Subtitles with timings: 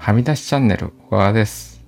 [0.00, 1.84] はみ出しチャンネル小川です。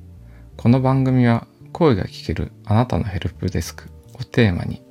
[0.58, 4.82] この番組は声が聞けるあなたのヘルプデスクをテーマに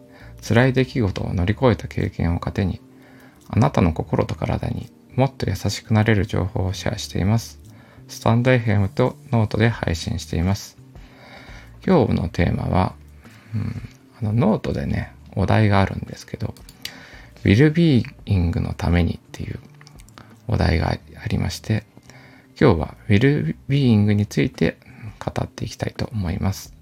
[0.42, 2.82] 辛い出来事を乗り越えた経験を糧に
[3.48, 7.60] あなたの心と体にもっと優しくなれる情報をシェアしています。
[8.08, 10.80] スタンド FM とノートで配信しています。
[11.86, 12.96] 今日のテーマは、
[13.54, 16.56] うん、あのノートでね、お題があるんですけど、
[17.46, 19.60] ウェルビーイングのためにっていう
[20.48, 21.86] お題がありまして、
[22.62, 24.78] 今日はウィルビーイングについて
[25.18, 26.76] 語っていきたいと思います。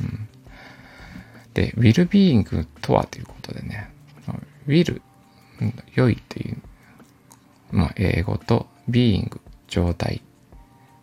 [0.00, 0.28] うん、
[1.54, 3.90] で、ウィルビーイングとはということでね、
[4.68, 5.02] ウィル、
[5.96, 6.56] 良いという、
[7.72, 10.22] まあ、英語とビーイング、状態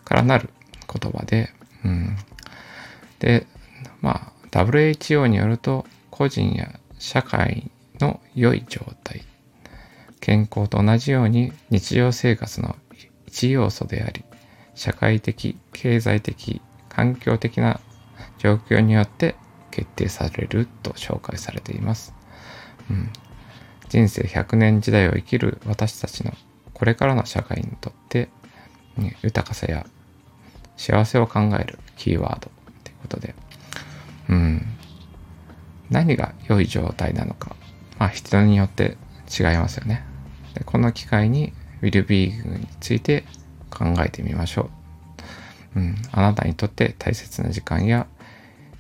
[0.06, 0.50] からなる
[0.88, 1.50] 言葉で、
[1.84, 2.16] うん、
[3.20, 3.46] で、
[4.00, 7.70] まあ、WHO によると、個人や社会
[8.00, 9.26] の良い状態、
[10.22, 12.78] 健康と同じように日常生活の
[13.36, 14.24] 一要素であり、
[14.76, 17.82] 社会的、経済的、環境的な
[18.38, 19.36] 状況によって
[19.72, 22.14] 決定されると紹介されています。
[22.90, 23.10] うん、
[23.90, 26.32] 人生100年時代を生きる私たちの
[26.74, 28.30] これからの社会にとって、
[28.96, 29.86] ね、豊かさや
[30.78, 32.50] 幸せを考えるキーワード
[32.86, 33.36] ということで、
[34.30, 34.66] うん、
[35.90, 37.54] 何が良い状態なのか、
[38.00, 38.96] まあ人によって
[39.38, 40.06] 違いますよね。
[40.54, 41.52] でこの機会に
[41.86, 43.24] ウィルビーグについて
[43.70, 44.72] 考えてみましょ
[45.76, 45.80] う。
[45.80, 48.08] うん、あなたにとって大切な時間や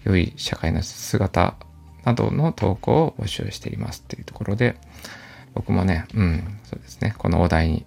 [0.05, 1.55] 良い社会の姿
[2.03, 4.75] などの投稿を募集していますっていうところで
[5.53, 7.85] 僕もね、うん、そうですね、このお題に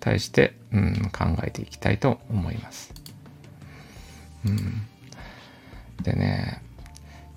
[0.00, 2.92] 対して、うん、考えていきたいと思います。
[4.44, 4.82] うん、
[6.02, 6.62] でね、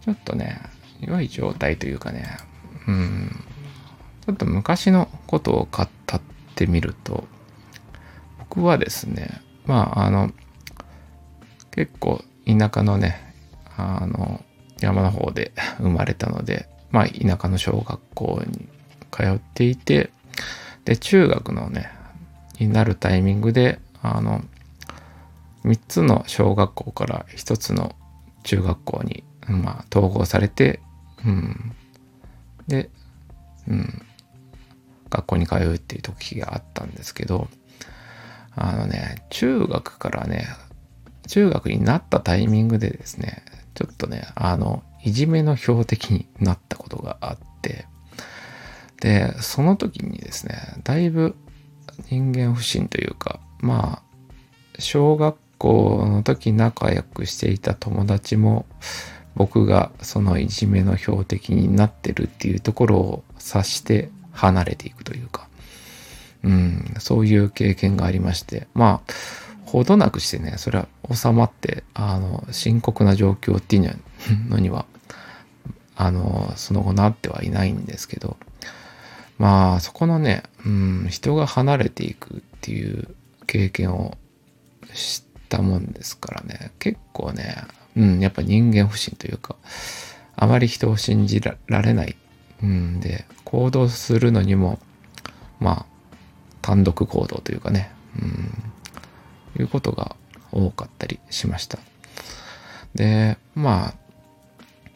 [0.01, 0.61] ちょっとね、
[0.99, 2.37] 良い状態というかね、
[2.87, 3.43] うん、
[4.25, 5.89] ちょっと昔のことを語っ
[6.55, 7.25] てみると、
[8.39, 10.31] 僕はですね、まあ、あの、
[11.71, 13.33] 結構田舎のね、
[13.77, 14.43] あの、
[14.79, 18.67] 山の方で 生まれたので、まあ、田舎の小学校に
[19.11, 20.11] 通っていて、
[20.85, 21.89] で、中学のね、
[22.59, 24.43] になるタイミングで、あの、
[25.63, 27.95] 3つの小学校から1つの
[28.43, 30.79] 中学校に、まあ、統合されて、
[31.25, 31.71] うん。
[32.67, 32.89] で、
[33.67, 34.05] うん。
[35.13, 37.47] 学校に通うっていう時があったんですけど、
[38.55, 40.47] あのね、中学からね、
[41.27, 43.43] 中学になったタイミングでですね、
[43.75, 47.85] ちょっとね、あの、いじめの標的になったことがあって、
[49.01, 51.35] で、その時にですね、だいぶ
[52.09, 54.03] 人間不信というか、まあ、
[54.79, 58.65] 小学校の時仲良くしていた友達も、
[59.35, 65.47] 僕がそのいじめの標的になってるっていうところを察して離れていくというか、
[66.43, 69.13] うん、そういう経験がありまして、まあ、
[69.65, 73.97] ほどなくしてね、それは収まって、あの、深刻な状況っていう
[74.49, 74.85] の には、
[75.95, 78.37] あの、その後なってはいないんですけど、
[79.37, 83.15] まあ、そこのね、うん、人が離れていくっていう
[83.47, 84.17] 経験を
[84.93, 87.63] 知ったもんですからね、結構ね、
[87.95, 89.55] うん、やっぱ人間不信というか、
[90.35, 92.15] あまり人を信じられない、
[92.63, 94.79] うんで、行動するのにも、
[95.59, 95.85] まあ、
[96.61, 100.15] 単独行動というかね、うん、いうことが
[100.51, 101.77] 多かったりしました。
[102.95, 103.93] で、まあ、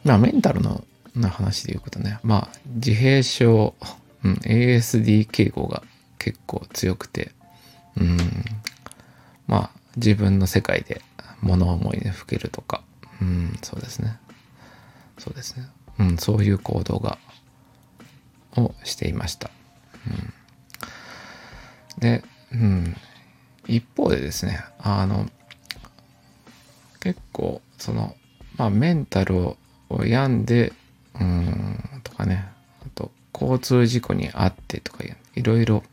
[0.04, 0.82] まあメンタルの
[1.30, 3.74] 話で言うことね、まあ自閉症、
[4.24, 5.82] うん、ASD 傾向が
[6.18, 7.32] 結構強くて、
[7.96, 8.16] うん、
[9.46, 11.02] まあ自分の世界で
[11.42, 12.82] 物思いにふけるとか、
[13.20, 14.16] うん、そうですね。
[15.18, 15.66] そうですね。
[15.98, 17.18] うん、そういう行動が、
[18.56, 19.50] をしていました。
[20.06, 22.22] うん、で、
[22.52, 22.96] うん、
[23.66, 25.28] 一方でですね、あの、
[27.00, 28.16] 結構、その、
[28.56, 29.56] まあ、メンタルを
[30.04, 30.72] 病んで、
[31.20, 32.48] うん、とかね、
[32.82, 35.04] あと、交通事故に遭ってとか、
[35.34, 35.84] いろいろ、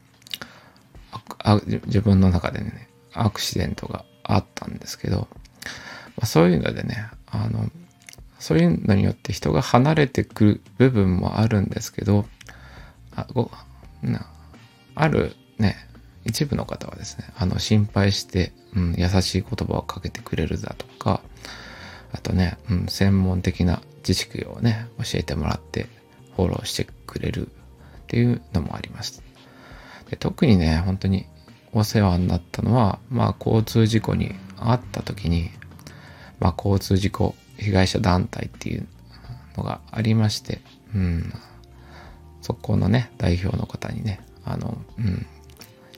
[1.85, 5.27] 自分の中でね、アクシデントがあったんですけど、
[6.17, 7.69] まあ、そういうのでね、あの、
[8.39, 12.25] そういうのによって人が離れてくる部分もあるんですけど、
[13.15, 13.49] あご
[14.01, 14.27] な
[14.95, 15.75] あるね、
[16.25, 21.21] 一部の方はですね、あの、心配して、うん、優しい言葉をかけてくれるだとか、
[22.11, 25.87] あとね、うん、専門的な知識をね、教えてもらって、
[26.35, 27.49] フォローしてくれるっ
[28.07, 29.23] ていうのもあります。
[30.09, 31.25] で特にね、本当に
[31.71, 35.49] お世話になったのは、まあ、交通事故に遭った時に、
[36.39, 38.87] まあ、交通事故被害者団体っていう
[39.57, 40.61] のがありまして、
[40.93, 41.33] うん、
[42.41, 45.25] そこのね、代表の方にね、あの、うん、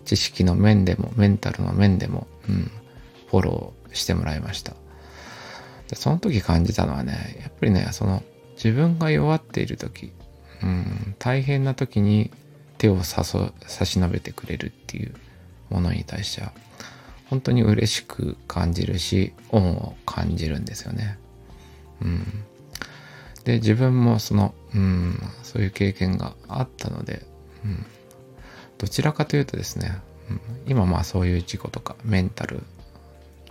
[0.06, 2.72] 知識の面でもメンタルの面でも、うん、
[3.30, 4.74] フォローしてもらいました。
[5.90, 8.24] でその時感じたのはねやっぱりねその
[8.56, 10.12] 自分が弱っている時、
[10.62, 12.32] うん、大変な時に
[12.78, 15.14] 手を差し伸べてくれるっていう
[15.70, 16.52] ものに対しては
[17.30, 21.18] 本当に嬉しく感じるし恩を感じるんですよね。
[22.02, 22.24] うん、
[23.44, 27.26] で自分もその、うん、そういう経験があったので、
[27.64, 27.86] うん、
[28.78, 30.00] どちらかというとですね、
[30.30, 32.62] うん、今まあそういう事故とかメンタル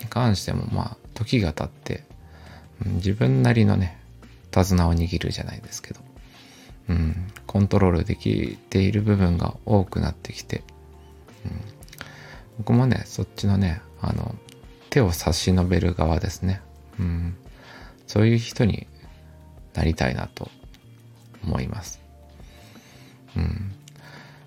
[0.01, 2.05] に関してもまあ時が経って、
[2.85, 3.99] うん、自分なりのね
[4.51, 6.01] 手綱を握るじゃないですけど、
[6.89, 10.63] うん、コントロールできている部分が多くなってきて、
[11.45, 11.53] うん、
[12.59, 14.35] 僕もねそっちのねあの
[14.91, 16.61] 手を差し伸べる側ですね、
[16.99, 17.37] うん、
[18.17, 18.87] そういう人に
[19.75, 20.49] なりたいなと
[21.45, 22.01] 思います。
[23.37, 23.75] うん、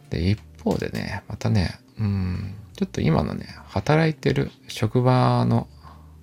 [0.10, 5.68] で一方でねまたね、うん、ちょっと今のね働いてる職場の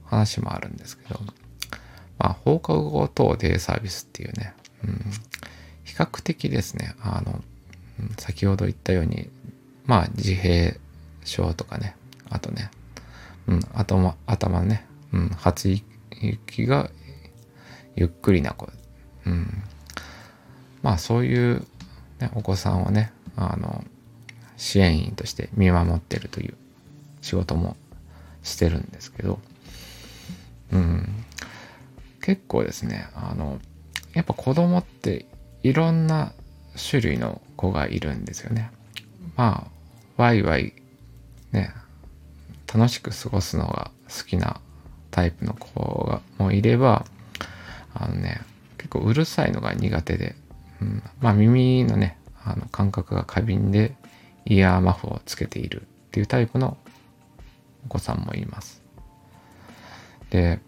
[0.06, 1.20] 話もあるんですけど
[2.18, 4.52] まあ放課後等デイサービスっていうね、
[4.82, 5.00] うん、
[5.84, 7.44] 比較的ですねあの
[8.18, 9.30] 先ほど言ったように
[9.84, 10.72] まあ自閉
[11.24, 11.94] 症とかね
[12.28, 12.72] あとね、
[13.46, 16.90] うん、頭頭ね、うん、発育が
[17.96, 18.68] ゆっくりな子
[19.26, 19.62] うん、
[20.82, 21.66] まあそういう、
[22.20, 23.84] ね、お子さんをねあの
[24.56, 26.54] 支援員として見守ってるという
[27.20, 27.76] 仕事も
[28.42, 29.40] してるんですけど、
[30.72, 31.08] うん、
[32.22, 33.58] 結構ですねあの
[34.14, 35.26] やっぱ子供って
[35.62, 36.32] いろんな
[36.90, 38.70] 種類の子がいるんですよね。
[39.36, 40.72] まあワイワイ
[41.52, 41.74] ね
[42.72, 44.60] 楽しく過ごすのが好きな
[45.10, 47.04] タイプの子がもいれば
[47.98, 48.40] あのね
[48.78, 50.36] 結構うるさいのが苦手で、
[50.80, 53.96] うん、まあ耳のね、あの感覚が過敏で
[54.44, 56.76] イヤーマフをつけているっていうタイプの
[57.86, 58.82] お子さんもいます。
[60.30, 60.60] で、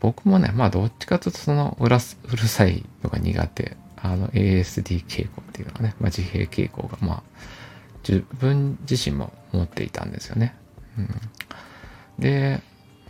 [0.00, 3.76] 僕もね、まあどっちかというとそのうらうるさいのが苦手。
[4.02, 7.22] あの ASD 傾向っていうのがね、まあ、自閉傾向がまあ
[8.06, 10.54] 自分自身も持っていたんですよね。
[10.98, 11.08] うん、
[12.18, 12.62] で、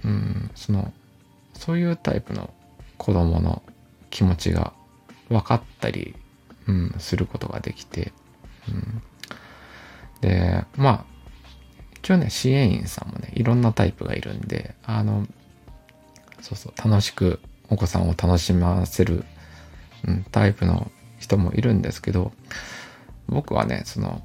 [0.05, 0.93] うん、その
[1.55, 2.53] そういうタイプの
[3.01, 3.63] 子供の
[4.11, 4.75] 気持ちが
[5.31, 6.15] 分かったり、
[6.69, 8.13] うん、することができて、
[8.69, 9.03] うん、
[10.21, 11.05] でまあ
[11.97, 15.27] 一応ね支援員さんもねいろんなタイプがいるんであの
[16.43, 19.25] そうそう楽しくお子さんを楽しませる、
[20.07, 22.33] うん、タイプの人もいるんですけど
[23.29, 24.21] 僕はねその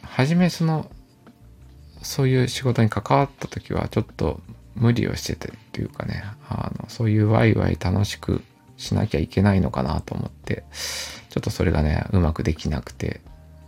[0.00, 0.90] 初めその
[2.00, 4.40] そういう仕事に関わった時はちょっと
[4.80, 8.42] 無理をしててっていうかねあのそういうワイワイ楽しく
[8.80, 10.64] しなきゃいけないのかなと思って、
[11.28, 13.20] ちょっとそれがね、うまくできなくて、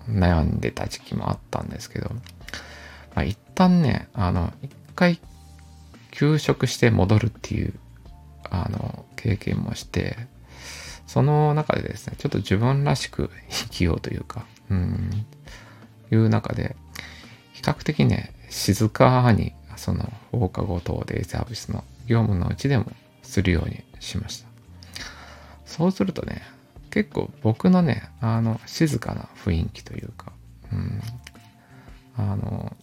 [0.08, 2.08] 悩んでた時期もあったんですけど、
[3.14, 5.20] まあ、一旦ね、あの、一回
[6.10, 7.74] 休職して戻るっていう、
[8.50, 10.16] あの、経験もして、
[11.06, 15.26] その中でですね、ちょっと自分らしく生きようというか、うん、
[16.10, 16.74] いう中で、
[17.52, 22.86] 比較的ね、静かに、その放課後等デイサービスの業務のうちでも
[23.24, 24.48] するようにしました。
[25.66, 26.42] そうするとね、
[26.90, 30.30] 結構僕のね、あの、静かな雰囲気というか、
[30.72, 31.00] うん、
[32.16, 32.76] あの、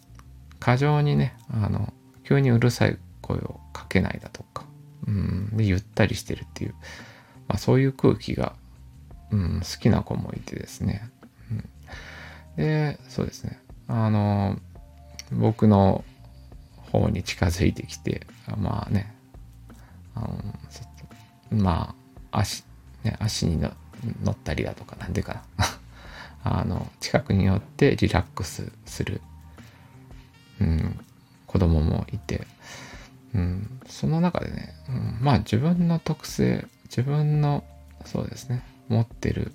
[0.59, 1.93] 過剰にね、あの、
[2.25, 4.65] 急にうるさい声をかけないだとか、
[5.07, 6.73] うん、で、ゆったりしてるっていう、
[7.47, 8.55] まあ、そういう空気が、
[9.31, 11.09] うん、好きな子もいてですね、
[11.49, 11.69] うん、
[12.57, 13.57] で、そうですね、
[13.87, 14.59] あの、
[15.31, 16.03] 僕の
[16.91, 18.21] 方に近づいてきて、
[18.57, 19.13] まあね、
[20.15, 20.29] あの
[21.51, 21.95] ま
[22.31, 22.63] あ、足、
[23.03, 23.71] ね、足に乗
[24.31, 25.65] ったりだとか、なんでかな。
[26.43, 29.21] あの、近くに寄ってリラックスする、
[30.61, 30.99] うん、
[31.47, 32.47] 子供もいて、
[33.35, 37.63] うん、その中でね、うん、まあ自分の特性、自分の、
[38.05, 39.51] そうですね、持ってる、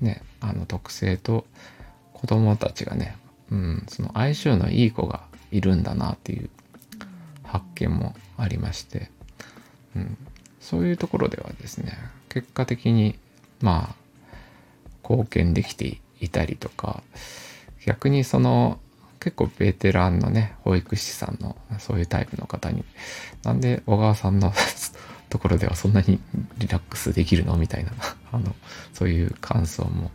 [0.00, 1.46] ね、あの特性と
[2.14, 3.16] 子供たちがね、
[3.50, 6.50] うん、その相性のいい子がいるんだなっていう
[7.44, 9.10] 発見もありまして、
[9.96, 10.16] うん、
[10.60, 13.18] そういうところではですね、結果的に、
[13.60, 14.36] まあ、
[15.02, 17.02] 貢献できていたりとか、
[17.84, 18.78] 逆にその、
[19.18, 22.84] 結構ベテランのね、保育士さんの、そういうタイプの方に、
[23.42, 24.52] なんで小川さんの
[25.28, 26.20] ところではそんなに
[26.58, 27.92] リラックスできるのみたいな、
[28.32, 28.54] あの、
[28.94, 30.10] そういう感想も、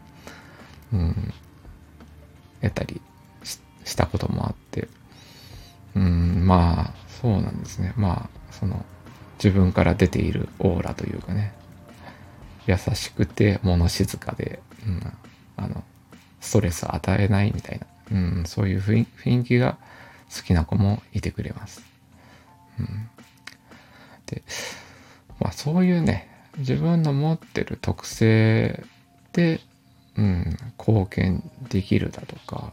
[0.94, 1.34] うん、
[2.62, 3.02] 得たり
[3.84, 4.35] したことも
[7.76, 7.94] ですね。
[7.98, 8.86] まあ、その、
[9.38, 11.54] 自分から出ているオーラというかね、
[12.68, 15.14] 優しくて物静かで、うん、
[15.58, 15.84] あの、
[16.40, 19.78] ストレスを与えないみたいな、うん、そういう雰囲気が
[20.34, 21.82] 好きな子もいてくれます。
[22.80, 23.10] うん、
[24.26, 24.42] で、
[25.40, 28.84] まあそういうね、自分の持ってる特性
[29.34, 29.60] で、
[30.18, 32.72] うん、貢献できるだとか、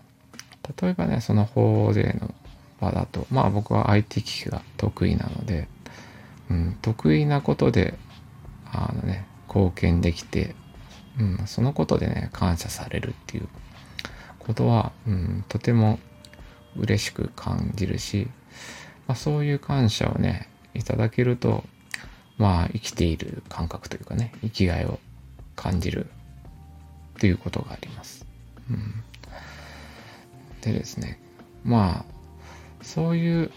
[0.81, 2.33] 例えばね、その法税の
[2.83, 5.69] 場だと、まあ僕は IT 機器が得意なので、
[6.51, 7.95] うん、得意なことで、
[8.71, 10.55] あのね、貢献できて、
[11.19, 13.49] うん、そのことでね、感謝されるっていう
[14.39, 15.99] ことは、うん、とても
[16.77, 18.29] 嬉しく感じるし、
[19.07, 21.65] まあ、そういう感謝をね、いただけると、
[22.39, 24.99] まあ、生きている感覚というかね、生きがいを
[25.55, 26.07] 感じる
[27.21, 28.27] ということがあります。
[28.71, 29.05] うん、
[30.63, 31.21] でですね、
[31.63, 32.12] まあ、
[32.83, 33.51] そういう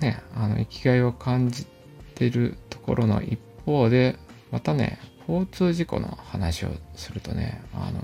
[0.00, 1.66] ね、あの、生きがいを感じ
[2.14, 4.16] てるところの一方で、
[4.50, 8.02] またね、交通事故の話をするとね、あの、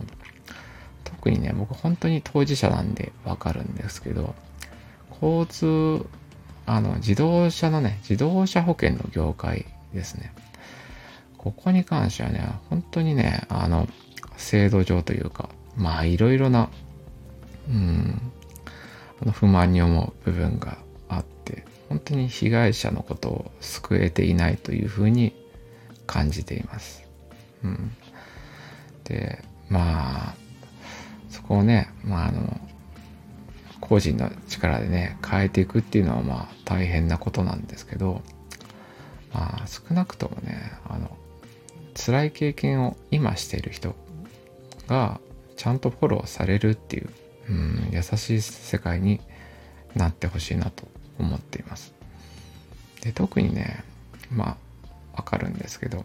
[1.04, 4.34] 特にね、僕本当に当事者なんでわかるんですけど、
[5.22, 6.06] 交通、
[6.66, 10.32] あの、自動車のね、自動車保険の業界ですね。
[11.38, 13.88] ここに関してはね、本当にね、あの、
[14.36, 16.70] 制度上というか、まあ、いろいろな、
[17.68, 18.32] うん、
[19.22, 25.32] あの不満に思う部分があって、本当に被害者のことを救えていないというふうに
[26.06, 27.04] 感じています。
[27.64, 27.92] うん。
[29.04, 30.34] で、まあ、
[31.30, 32.60] そこをね、まあ、あの、
[33.80, 38.22] 個人の力でね、変えていくっていうのはまあ大変なことなんですけど、
[39.34, 41.16] まあ少なくともね、あの、
[41.94, 43.94] 辛い経験を今している人
[44.86, 45.20] が
[45.56, 47.10] ちゃんとフォローされるっていう、
[47.48, 49.20] うん、優しい世界に
[49.94, 50.86] なってほしいなと
[51.18, 51.92] 思っています。
[53.02, 53.84] で、特にね、
[54.30, 54.56] ま
[55.14, 56.04] あ、わかるんですけど、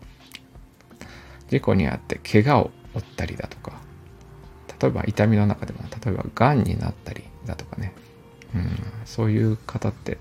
[1.49, 3.73] 事故に遭って怪我を負ったりだとか、
[4.81, 7.93] 例えば痛みの中でも、例えば癌になったりだとかね、
[8.53, 10.17] うん、そういう方って、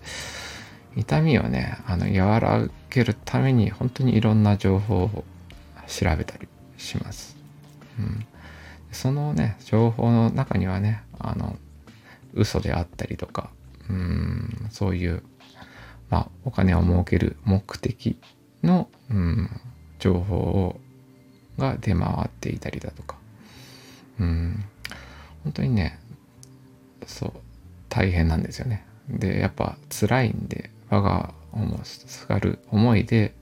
[0.96, 5.25] 痛みをね、あの、和らげるために本当にいろんな情報を
[5.87, 7.37] 調べたりします。
[7.99, 8.26] うん、
[8.96, 11.56] そのね、情報の中にはね、あの、
[12.32, 13.50] 嘘であったりとか、
[13.90, 15.22] うん、そういう、
[16.08, 18.18] まあ、お金を儲ける目的
[18.62, 19.50] の、うん、
[19.98, 20.80] 情報を
[21.58, 23.16] が出回っていたりだとか、
[24.18, 24.64] うん、
[25.44, 25.98] 本当にね、
[27.06, 27.32] そう、
[27.90, 28.86] 大変なんですよね。
[29.10, 33.34] で、やっぱ辛いんで、我が思すがる思いで、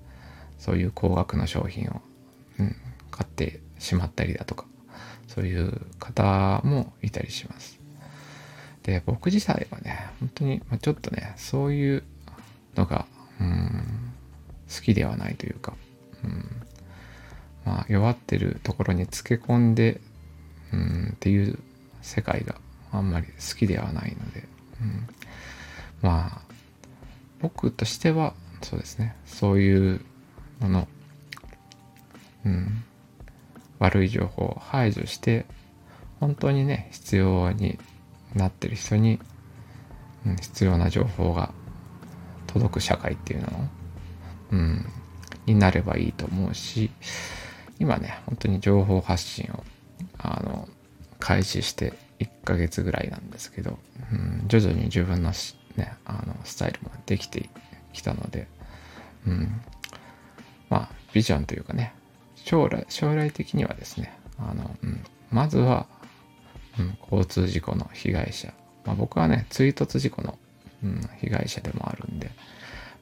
[0.58, 2.02] そういう高額の商品を、
[2.58, 2.76] うん、
[3.12, 4.66] 買ってしまったりだとか、
[5.34, 7.80] そういう方もいたりします。
[8.84, 12.04] で、僕自体はね、本当に、まあ、ちょっとね、そういう
[12.76, 13.06] のが、
[13.40, 14.12] うん、
[14.72, 15.74] 好きではないというか、
[16.22, 16.62] うん、
[17.64, 20.00] まあ、弱ってるところにつけ込んで、
[20.72, 21.58] うん、っていう
[22.02, 22.56] 世界が
[22.92, 24.44] あんまり好きではないので、
[24.80, 25.08] うん、
[26.02, 26.54] まあ、
[27.40, 30.00] 僕としては、そうですね、そういう
[30.60, 30.88] もの、
[32.46, 32.84] うん、
[33.84, 35.44] 悪い情報を排除して、
[36.20, 37.78] 本当にね、必要に
[38.34, 39.20] なってる人に、
[40.26, 41.52] うん、必要な情報が
[42.46, 43.68] 届く社会っていうの
[44.52, 44.86] うん、
[45.46, 46.90] になればいいと思うし、
[47.78, 49.64] 今ね、本当に情報発信を、
[50.18, 50.68] あの、
[51.18, 53.78] 開始して1ヶ月ぐらいなんですけど、
[54.12, 55.32] うん、徐々に自分の
[55.76, 57.50] ね、あの、スタイルもできて
[57.92, 58.46] きたので、
[59.26, 59.60] うん、
[60.70, 61.94] まあ、ビジョンというかね、
[62.44, 65.86] 将来、将来的にはですね、あの、うん、まずは、
[66.78, 68.52] うん、交通事故の被害者、
[68.84, 70.38] まあ、僕はね、追突事故の、
[70.82, 72.30] うん、被害者でもあるんで、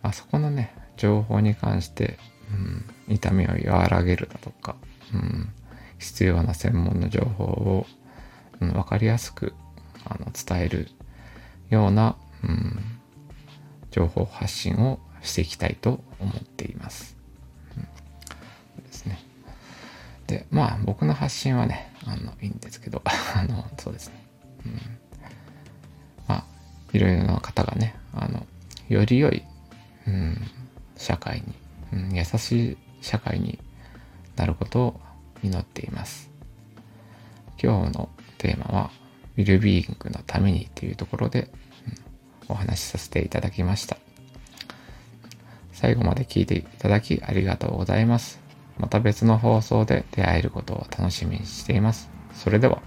[0.01, 2.19] まあ、そこのね、情報に関して、
[3.09, 4.77] うん、痛みを和らげるだとか、
[5.13, 5.53] うん、
[5.99, 7.87] 必要な専門の情報を、
[8.61, 9.55] うん、分かりやすく
[10.05, 10.89] あの伝える
[11.71, 12.81] ような、うん、
[13.91, 17.22] 情報発信をしていきたいと思っています。
[20.33, 24.15] で、まあ僕の発信はね、あの、いいんですけど、 あの、そうですね。
[24.67, 24.73] うん、
[26.27, 26.45] まあ、
[26.93, 28.47] いろいろな方がね、あの、
[28.89, 29.43] より良い、
[30.07, 30.37] うん、
[30.97, 31.63] 社会に
[31.93, 33.59] うん、優しい社会に
[34.37, 35.01] なることを
[35.43, 36.31] 祈っています。
[37.63, 38.09] 今日の
[38.39, 38.91] テーマは、
[39.37, 41.51] ウィルビーイングのためにというところで、
[42.49, 43.99] うん、お話しさせていただきました。
[45.73, 48.42] 最後まで聞いていただきありがとうございます。
[48.83, 52.11] また別の放送で出会えることを楽しみにしています。
[52.35, 52.83] それでは。